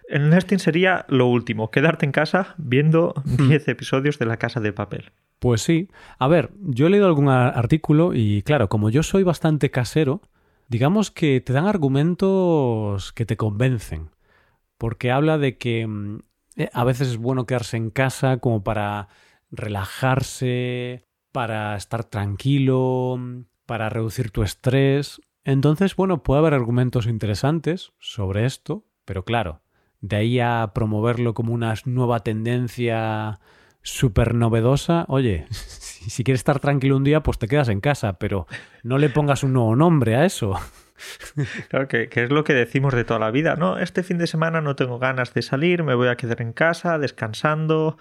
[0.09, 3.70] El nesting sería lo último, quedarte en casa viendo 10 hmm.
[3.70, 5.12] episodios de La Casa de Papel.
[5.38, 5.88] Pues sí.
[6.18, 10.22] A ver, yo he leído algún artículo y claro, como yo soy bastante casero,
[10.68, 14.11] digamos que te dan argumentos que te convencen.
[14.79, 16.20] Porque habla de que mm,
[16.57, 19.09] eh, a veces es bueno quedarse en casa como para
[19.51, 23.18] relajarse, para estar tranquilo,
[23.66, 25.20] para reducir tu estrés.
[25.49, 29.63] Entonces, bueno, puede haber argumentos interesantes sobre esto, pero claro,
[30.03, 33.41] de ahí a promoverlo como una nueva tendencia
[33.81, 38.47] súper novedosa, oye, si, quieres estar tranquilo un día, pues te quedas en casa, pero
[38.83, 40.55] no le pongas un nuevo nombre a eso.
[41.69, 43.79] Claro, que, que, es lo que decimos de toda la vida, ¿no?
[43.79, 46.99] Este fin de semana no tengo ganas de salir, me voy a quedar en casa,
[46.99, 47.97] descansando.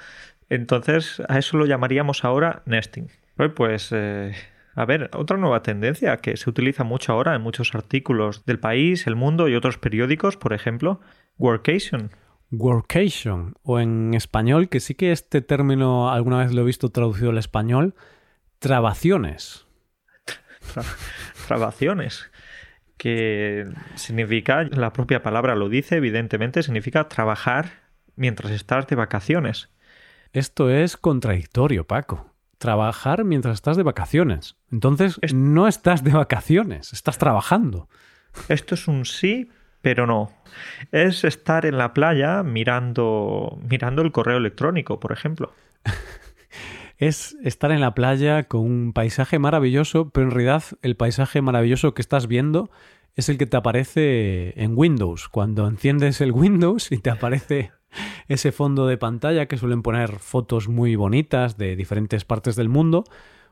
[0.50, 3.12] Entonces, a eso lo llamaríamos ahora nesting.
[3.56, 4.34] Pues eh,
[4.78, 9.08] a ver, otra nueva tendencia que se utiliza mucho ahora en muchos artículos del país,
[9.08, 11.02] el mundo y otros periódicos, por ejemplo,
[11.40, 12.12] workation.
[12.52, 17.32] Workation, o en español, que sí que este término alguna vez lo he visto traducido
[17.32, 17.96] al español,
[18.60, 19.66] trabaciones.
[21.48, 22.30] trabaciones,
[22.98, 27.72] que significa, la propia palabra lo dice, evidentemente, significa trabajar
[28.16, 29.72] mientras estás de vacaciones.
[30.34, 34.56] Esto es contradictorio, Paco trabajar mientras estás de vacaciones.
[34.72, 37.88] Entonces, no estás de vacaciones, estás trabajando.
[38.50, 39.50] Esto es un sí,
[39.82, 40.32] pero no.
[40.91, 45.54] Es estar en la playa mirando, mirando el correo electrónico, por ejemplo.
[46.98, 51.93] es estar en la playa con un paisaje maravilloso, pero en realidad el paisaje maravilloso
[51.93, 52.70] que estás viendo
[53.15, 55.30] es el que te aparece en Windows.
[55.30, 57.72] Cuando enciendes el Windows y te aparece
[58.28, 63.04] ese fondo de pantalla que suelen poner fotos muy bonitas de diferentes partes del mundo,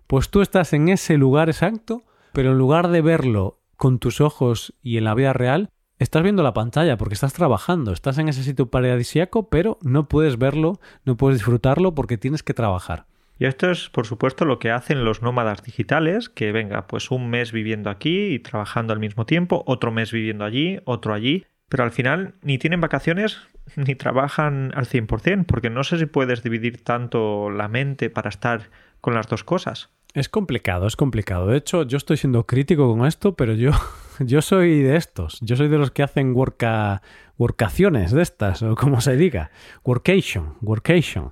[0.08, 4.74] pues tú estás en ese lugar exacto, pero en lugar de verlo con tus ojos
[4.82, 5.69] y en la vida real,
[6.00, 10.38] estás viendo la pantalla porque estás trabajando, estás en ese sitio paradisíaco, pero no puedes
[10.38, 13.06] verlo, no puedes disfrutarlo porque tienes que trabajar.
[13.38, 17.30] Y esto es, por supuesto, lo que hacen los nómadas digitales, que venga, pues un
[17.30, 21.84] mes viviendo aquí y trabajando al mismo tiempo, otro mes viviendo allí, otro allí, pero
[21.84, 23.39] al final ni tienen vacaciones
[23.75, 28.69] ni trabajan al 100%, porque no sé si puedes dividir tanto la mente para estar
[29.01, 29.89] con las dos cosas.
[30.13, 31.47] Es complicado, es complicado.
[31.47, 33.71] De hecho, yo estoy siendo crítico con esto, pero yo,
[34.19, 35.39] yo soy de estos.
[35.41, 37.01] Yo soy de los que hacen worka,
[37.38, 39.51] workaciones de estas, o como se diga.
[39.84, 41.32] Workation, workation.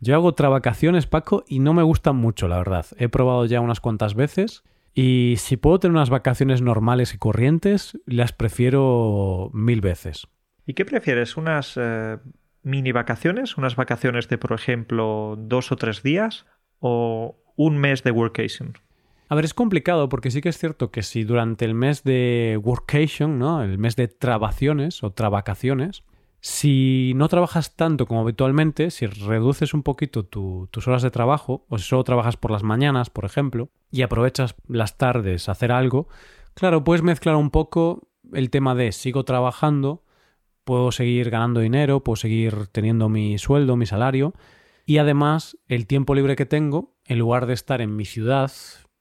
[0.00, 2.86] Yo hago trabacaciones, Paco, y no me gustan mucho, la verdad.
[2.98, 4.62] He probado ya unas cuantas veces
[4.94, 10.26] y si puedo tener unas vacaciones normales y corrientes, las prefiero mil veces.
[10.66, 11.36] ¿Y qué prefieres?
[11.36, 12.18] ¿Unas eh,
[12.62, 13.56] mini vacaciones?
[13.56, 16.46] ¿Unas vacaciones de, por ejemplo, dos o tres días?
[16.80, 18.74] ¿O un mes de workation?
[19.28, 22.58] A ver, es complicado porque sí que es cierto que si durante el mes de
[22.62, 23.62] workation, ¿no?
[23.62, 26.02] El mes de trabaciones o trabacaciones,
[26.40, 31.78] si no trabajas tanto como habitualmente, si reduces un poquito tus horas de trabajo, o
[31.78, 36.08] si solo trabajas por las mañanas, por ejemplo, y aprovechas las tardes a hacer algo,
[36.54, 40.04] claro, puedes mezclar un poco el tema de sigo trabajando,
[40.64, 44.34] puedo seguir ganando dinero, puedo seguir teniendo mi sueldo, mi salario,
[44.84, 48.52] y además el tiempo libre que tengo, en lugar de estar en mi ciudad,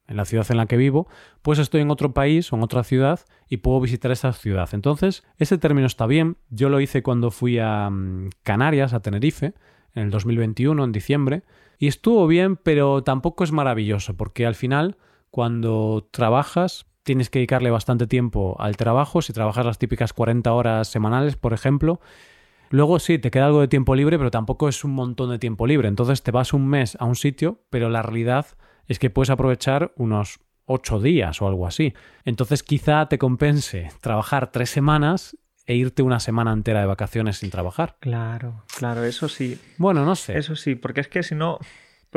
[0.07, 1.07] en la ciudad en la que vivo,
[1.41, 4.69] pues estoy en otro país o en otra ciudad y puedo visitar esa ciudad.
[4.73, 6.37] Entonces, ese término está bien.
[6.49, 9.53] Yo lo hice cuando fui a mm, Canarias, a Tenerife,
[9.93, 11.43] en el 2021, en diciembre,
[11.79, 14.97] y estuvo bien, pero tampoco es maravilloso, porque al final,
[15.29, 19.21] cuando trabajas, tienes que dedicarle bastante tiempo al trabajo.
[19.21, 21.99] Si trabajas las típicas 40 horas semanales, por ejemplo,
[22.69, 25.67] Luego sí, te queda algo de tiempo libre, pero tampoco es un montón de tiempo
[25.67, 25.87] libre.
[25.87, 28.45] Entonces te vas un mes a un sitio, pero la realidad
[28.87, 31.93] es que puedes aprovechar unos ocho días o algo así.
[32.25, 37.49] Entonces quizá te compense trabajar tres semanas e irte una semana entera de vacaciones sin
[37.49, 37.97] trabajar.
[37.99, 39.59] Claro, claro, eso sí.
[39.77, 40.37] Bueno, no sé.
[40.37, 41.59] Eso sí, porque es que si no,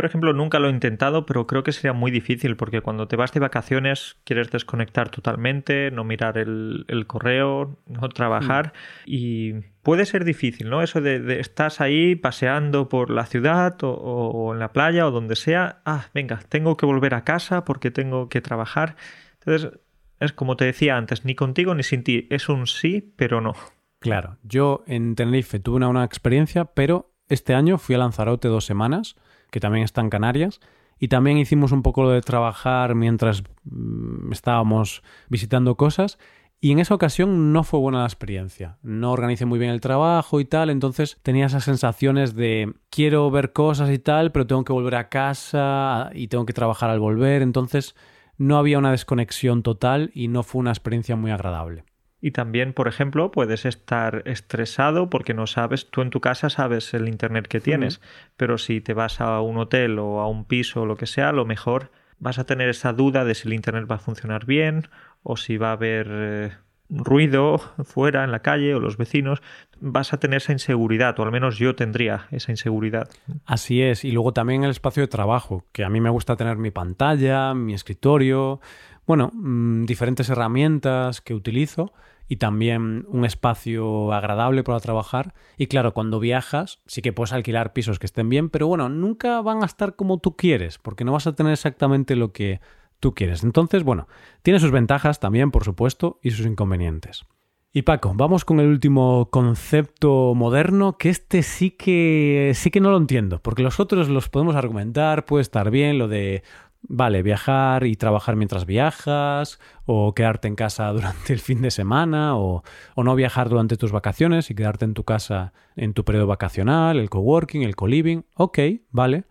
[0.01, 3.17] por ejemplo, nunca lo he intentado, pero creo que sería muy difícil porque cuando te
[3.17, 9.03] vas de vacaciones quieres desconectar totalmente, no mirar el, correo, no trabajar mm.
[9.05, 10.81] y puede ser difícil, ¿no?
[10.81, 15.83] Eso de, estás ahí paseando por la ciudad o, en la playa o donde sea,
[15.85, 18.97] ah, venga, tengo que volver a casa porque tengo que trabajar.
[19.35, 19.79] Entonces,
[20.19, 23.53] es como te decía antes, ni contigo ni sin ti, es un sí, pero no.
[23.99, 28.65] Claro, yo en Tenerife tuve una, una experiencia, pero este año fui a Lanzarote dos
[28.65, 29.17] semanas
[29.51, 30.61] que también está en Canarias.
[30.99, 36.19] Y también hicimos un poco de trabajar mientras mm, estábamos visitando cosas.
[36.63, 38.77] Y en esa ocasión no fue buena la experiencia.
[38.83, 43.55] No organicé muy bien el trabajo y tal, entonces tenía esas sensaciones de quiero ver
[43.55, 47.41] cosas y tal, pero tengo que volver a casa y tengo que trabajar al volver.
[47.41, 47.95] Entonces
[48.37, 51.85] no había una desconexión total y no fue una experiencia muy agradable.
[52.21, 56.93] Y también, por ejemplo, puedes estar estresado porque no sabes, tú en tu casa sabes
[56.93, 58.01] el internet que tienes,
[58.37, 61.31] pero si te vas a un hotel o a un piso o lo que sea,
[61.31, 64.45] a lo mejor vas a tener esa duda de si el internet va a funcionar
[64.45, 64.89] bien
[65.23, 66.53] o si va a haber eh,
[66.91, 69.41] ruido fuera en la calle o los vecinos,
[69.81, 73.09] vas a tener esa inseguridad, o al menos yo tendría esa inseguridad.
[73.47, 76.57] Así es, y luego también el espacio de trabajo, que a mí me gusta tener
[76.57, 78.61] mi pantalla, mi escritorio,
[79.11, 81.93] bueno, mm, diferentes herramientas que utilizo
[82.29, 85.35] y también un espacio agradable para trabajar.
[85.59, 89.43] Y claro, cuando viajas sí que puedes alquilar pisos que estén bien, pero bueno, nunca
[89.43, 92.61] van a estar como tú quieres, porque no vas a tener exactamente lo que
[93.01, 93.43] tú quieres.
[93.43, 94.07] Entonces, bueno,
[94.43, 97.27] tiene sus ventajas también, por supuesto, y sus inconvenientes.
[97.73, 102.91] Y Paco, vamos con el último concepto moderno, que este sí que sí que no
[102.91, 106.43] lo entiendo, porque los otros los podemos argumentar, puede estar bien, lo de
[106.83, 112.37] Vale, viajar y trabajar mientras viajas, o quedarte en casa durante el fin de semana,
[112.37, 112.63] o,
[112.97, 117.11] no viajar durante tus vacaciones y quedarte en tu casa en tu periodo vacacional, el
[117.11, 118.23] coworking, el co-living.
[118.35, 118.59] Ok,
[118.91, 119.25] vale.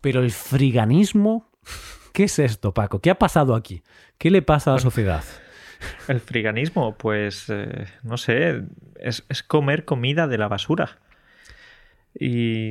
[0.00, 1.50] Pero el friganismo,
[2.12, 3.00] ¿qué es esto, Paco?
[3.00, 3.82] ¿Qué ha pasado aquí?
[4.18, 5.24] ¿Qué le pasa a la sociedad?
[6.08, 8.62] El friganismo, pues, eh, no sé,
[8.98, 10.98] es, es comer comida de la basura.
[12.18, 12.70] Y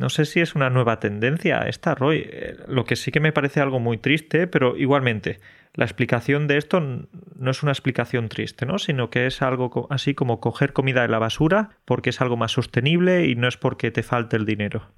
[0.00, 2.24] no sé si es una nueva tendencia esta, Roy.
[2.24, 5.38] Eh, lo que sí que me parece algo muy triste, pero igualmente,
[5.74, 8.78] la explicación de esto no es una explicación triste, ¿no?
[8.78, 12.52] Sino que es algo así como coger comida de la basura porque es algo más
[12.52, 14.90] sostenible y no es porque te falte el dinero.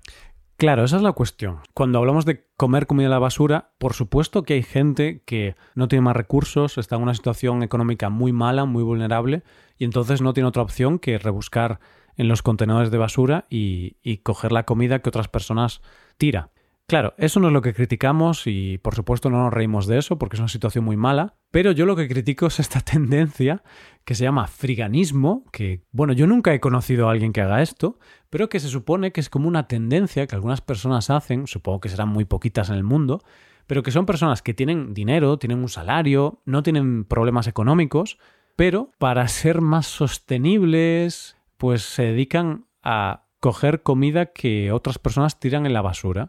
[0.57, 1.59] Claro, esa es la cuestión.
[1.75, 5.89] Cuando hablamos de comer comida de la basura, por supuesto que hay gente que no
[5.89, 9.43] tiene más recursos, está en una situación económica muy mala, muy vulnerable,
[9.79, 11.81] y entonces no tiene otra opción que rebuscar
[12.17, 15.83] en los contenedores de basura y, coger la comida que otras personas
[16.19, 16.51] tira.
[16.87, 20.19] Claro, eso no es lo que criticamos y por supuesto no nos reímos de eso
[20.19, 23.63] porque es una situación muy mala, pero yo lo que critico es esta tendencia
[24.05, 27.99] que se llama friganismo, que bueno, yo nunca he conocido a alguien que haga esto,
[28.29, 31.89] pero que se supone que es como una tendencia que algunas personas hacen, supongo que
[31.89, 33.23] serán muy poquitas en el mundo,
[33.67, 38.19] pero que son personas que tienen dinero, tienen un salario, no tienen problemas económicos,
[38.57, 45.65] pero para ser más sostenibles, pues se dedican a coger comida que otras personas tiran
[45.65, 46.29] en la basura.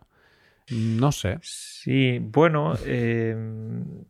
[0.70, 1.38] No sé.
[1.42, 3.36] Sí, bueno, eh,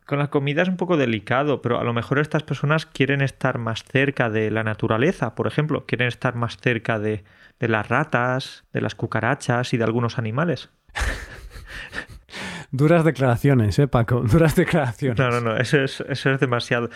[0.06, 3.58] con la comida es un poco delicado, pero a lo mejor estas personas quieren estar
[3.58, 7.26] más cerca de la naturaleza, por ejemplo, quieren estar más cerca de,
[7.60, 10.70] de las ratas, de las cucarachas y de algunos animales.
[12.76, 14.20] Duras declaraciones, ¿eh, Paco?
[14.32, 15.18] Duras declaraciones.
[15.18, 16.90] No, no, no, eso es, eso es demasiado.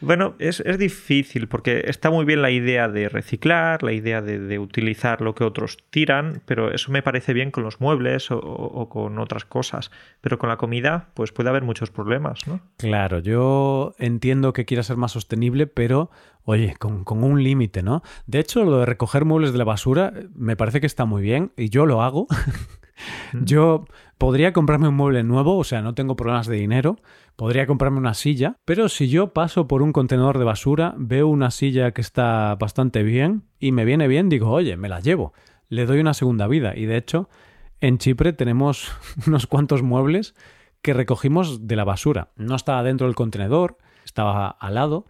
[0.00, 4.58] Bueno, es, es, difícil porque está muy bien la idea de reciclar, la idea de,
[4.58, 9.18] utilizar lo que otros tiran, pero eso me parece bien con los muebles o, con
[9.18, 9.90] otras cosas.
[10.20, 12.60] Pero con la comida, pues puede haber muchos problemas, ¿no?
[12.76, 16.10] Claro, yo entiendo que quiera ser más sostenible, pero
[16.44, 18.02] oye, con, con un límite, ¿no?
[18.26, 21.52] De hecho, lo de recoger muebles de la basura me parece que está muy bien
[21.56, 22.26] y yo lo hago.
[23.32, 23.84] Yo
[24.18, 26.96] podría comprarme un mueble nuevo, o sea, no tengo problemas de dinero,
[27.36, 31.50] podría comprarme una silla, pero si yo paso por un contenedor de basura, veo una
[31.50, 35.34] silla que está bastante bien y me viene bien, digo, oye, me la llevo,
[35.68, 36.76] le doy una segunda vida.
[36.76, 37.28] Y de hecho,
[37.80, 38.90] en Chipre tenemos
[39.26, 40.34] unos cuantos muebles
[40.82, 42.30] que recogimos de la basura.
[42.36, 45.06] No estaba dentro del contenedor, estaba al lado,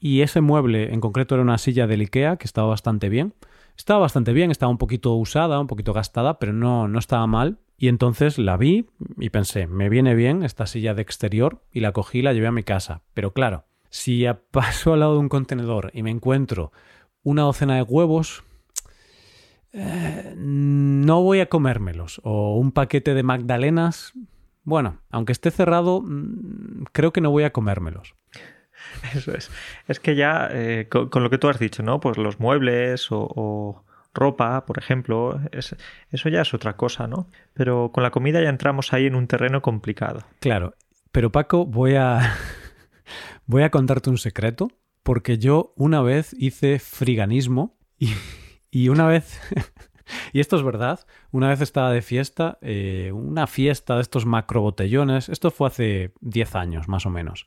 [0.00, 3.34] y ese mueble en concreto era una silla del IKEA que estaba bastante bien.
[3.76, 7.58] Estaba bastante bien, estaba un poquito usada, un poquito gastada, pero no, no estaba mal.
[7.78, 8.86] Y entonces la vi
[9.18, 12.46] y pensé, me viene bien esta silla de exterior y la cogí y la llevé
[12.46, 13.02] a mi casa.
[13.12, 16.72] Pero claro, si paso al lado de un contenedor y me encuentro
[17.22, 18.44] una docena de huevos,
[19.72, 22.20] eh, no voy a comérmelos.
[22.24, 24.14] O un paquete de magdalenas,
[24.64, 28.14] bueno, aunque esté cerrado, mm, creo que no voy a comérmelos.
[29.14, 29.50] Eso es.
[29.88, 32.00] Es que ya, eh, con, lo que tú has dicho, ¿no?
[32.00, 33.82] Pues los muebles o,
[34.14, 37.28] ropa, por ejemplo, eso ya es otra cosa, ¿no?
[37.52, 40.20] Pero con la comida ya entramos ahí en un terreno complicado.
[40.40, 40.74] Claro,
[41.12, 42.34] pero Paco, voy a,
[43.46, 44.70] voy a contarte un secreto,
[45.02, 48.10] porque yo una vez hice friganismo y,
[48.70, 49.40] y una vez...
[50.32, 51.00] Y esto es verdad.
[51.32, 55.28] Una vez estaba de fiesta, eh, una fiesta de estos macro botellones.
[55.28, 57.44] Esto fue hace 10 años, más o menos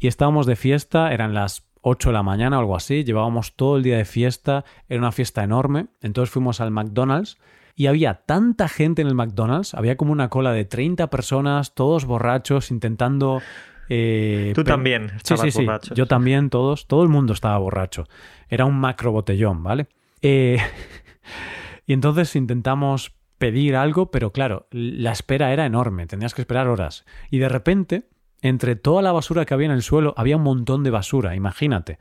[0.00, 3.76] y estábamos de fiesta, eran las 8 de la mañana o algo así, llevábamos todo
[3.76, 7.38] el día de fiesta, era una fiesta enorme, entonces fuimos al McDonald's
[7.76, 12.04] y había tanta gente en el McDonald's, había como una cola de 30 personas, todos
[12.04, 13.40] borrachos, intentando...
[13.88, 18.06] Eh, Tú también estabas sí, sí, Yo también, todos, todo el mundo estaba borracho.
[18.48, 19.88] Era un macro botellón, ¿vale?
[20.22, 20.58] Eh,
[21.86, 27.06] y entonces intentamos pedir algo, pero claro, la espera era enorme, tenías que esperar horas.
[27.30, 28.09] Y de repente
[28.42, 31.98] entre toda la basura que había en el suelo, había un montón de basura, imagínate.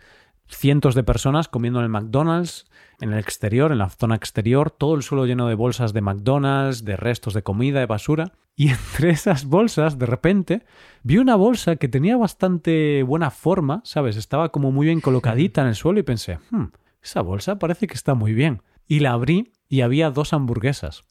[0.48, 2.66] Cientos de personas comiendo en el McDonald's,
[3.02, 6.84] en el exterior, en la zona exterior, todo el suelo lleno de bolsas de McDonald's,
[6.84, 8.34] de restos de comida, de basura.
[8.56, 10.66] Y entre esas bolsas, de repente,
[11.04, 14.16] vi una bolsa que tenía bastante buena forma, ¿sabes?
[14.16, 16.66] Estaba como muy bien colocadita en el suelo y pensé, hmm,
[17.02, 18.62] esa bolsa parece que está muy bien.
[18.88, 21.04] Y la abrí y había dos hamburguesas.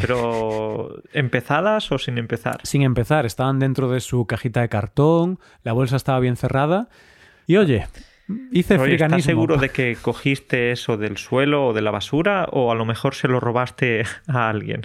[0.00, 2.60] Pero ¿empezadas o sin empezar?
[2.64, 6.88] Sin empezar, estaban dentro de su cajita de cartón, la bolsa estaba bien cerrada.
[7.46, 7.86] Y oye,
[8.52, 12.72] hice Oye, ¿Estás seguro de que cogiste eso del suelo o de la basura o
[12.72, 14.82] a lo mejor se lo robaste a alguien?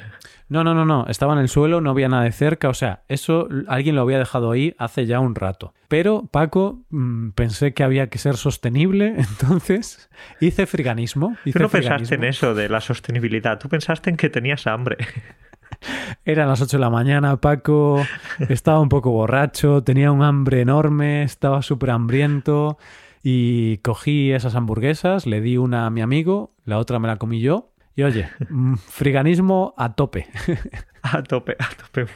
[0.49, 1.05] No, no, no, no.
[1.07, 2.69] Estaba en el suelo, no había nada de cerca.
[2.69, 5.73] O sea, eso alguien lo había dejado ahí hace ya un rato.
[5.87, 10.09] Pero, Paco, mm, pensé que había que ser sostenible, entonces
[10.39, 11.37] hice friganismo.
[11.53, 13.59] Tú no pensaste en eso de la sostenibilidad.
[13.59, 14.97] Tú pensaste en que tenías hambre.
[16.25, 18.03] Eran las 8 de la mañana, Paco.
[18.49, 22.79] Estaba un poco borracho, tenía un hambre enorme, estaba súper hambriento.
[23.23, 27.41] Y cogí esas hamburguesas, le di una a mi amigo, la otra me la comí
[27.41, 30.27] yo y oye, mm, friganismo a tope.
[31.01, 32.07] A tope, a tope.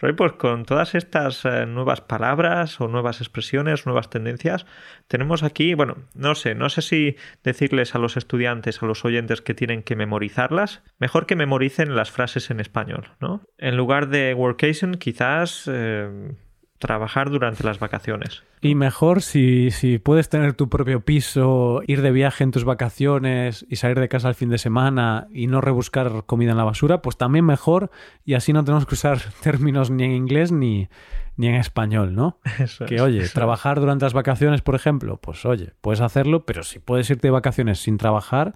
[0.00, 4.64] Roy, pues con todas estas eh, nuevas palabras o nuevas expresiones, nuevas tendencias,
[5.08, 9.42] tenemos aquí, bueno, no sé, no sé si decirles a los estudiantes, a los oyentes
[9.42, 13.42] que tienen que memorizarlas, mejor que memoricen las frases en español, ¿no?
[13.58, 16.32] En lugar de workation, quizás eh,
[16.78, 18.42] trabajar durante las vacaciones.
[18.60, 23.66] Y mejor si, si puedes tener tu propio piso, ir de viaje en tus vacaciones
[23.68, 27.02] y salir de casa el fin de semana y no rebuscar comida en la basura,
[27.02, 27.90] pues también mejor
[28.24, 30.88] y así no tenemos que usar términos ni en inglés ni,
[31.36, 32.40] ni en español, ¿no?
[32.86, 37.08] que oye, trabajar durante las vacaciones, por ejemplo, pues oye, puedes hacerlo, pero si puedes
[37.10, 38.54] irte de vacaciones sin trabajar,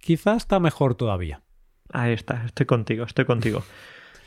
[0.00, 1.42] quizás está mejor todavía.
[1.92, 3.62] Ahí está, estoy contigo, estoy contigo.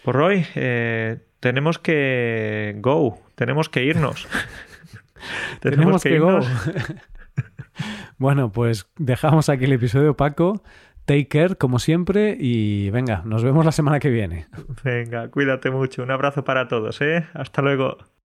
[0.03, 4.27] Pues Roy, eh, tenemos que go, tenemos que irnos.
[5.59, 6.47] tenemos, que, irnos.
[8.17, 10.63] bueno, pues dejamos aquí el episodio, Paco.
[11.05, 14.47] Take care, como siempre, y venga, nos vemos la semana que viene.
[14.83, 16.01] Venga, cuídate mucho.
[16.01, 17.27] Un abrazo para todos, ¿eh?
[17.33, 17.97] Hasta luego.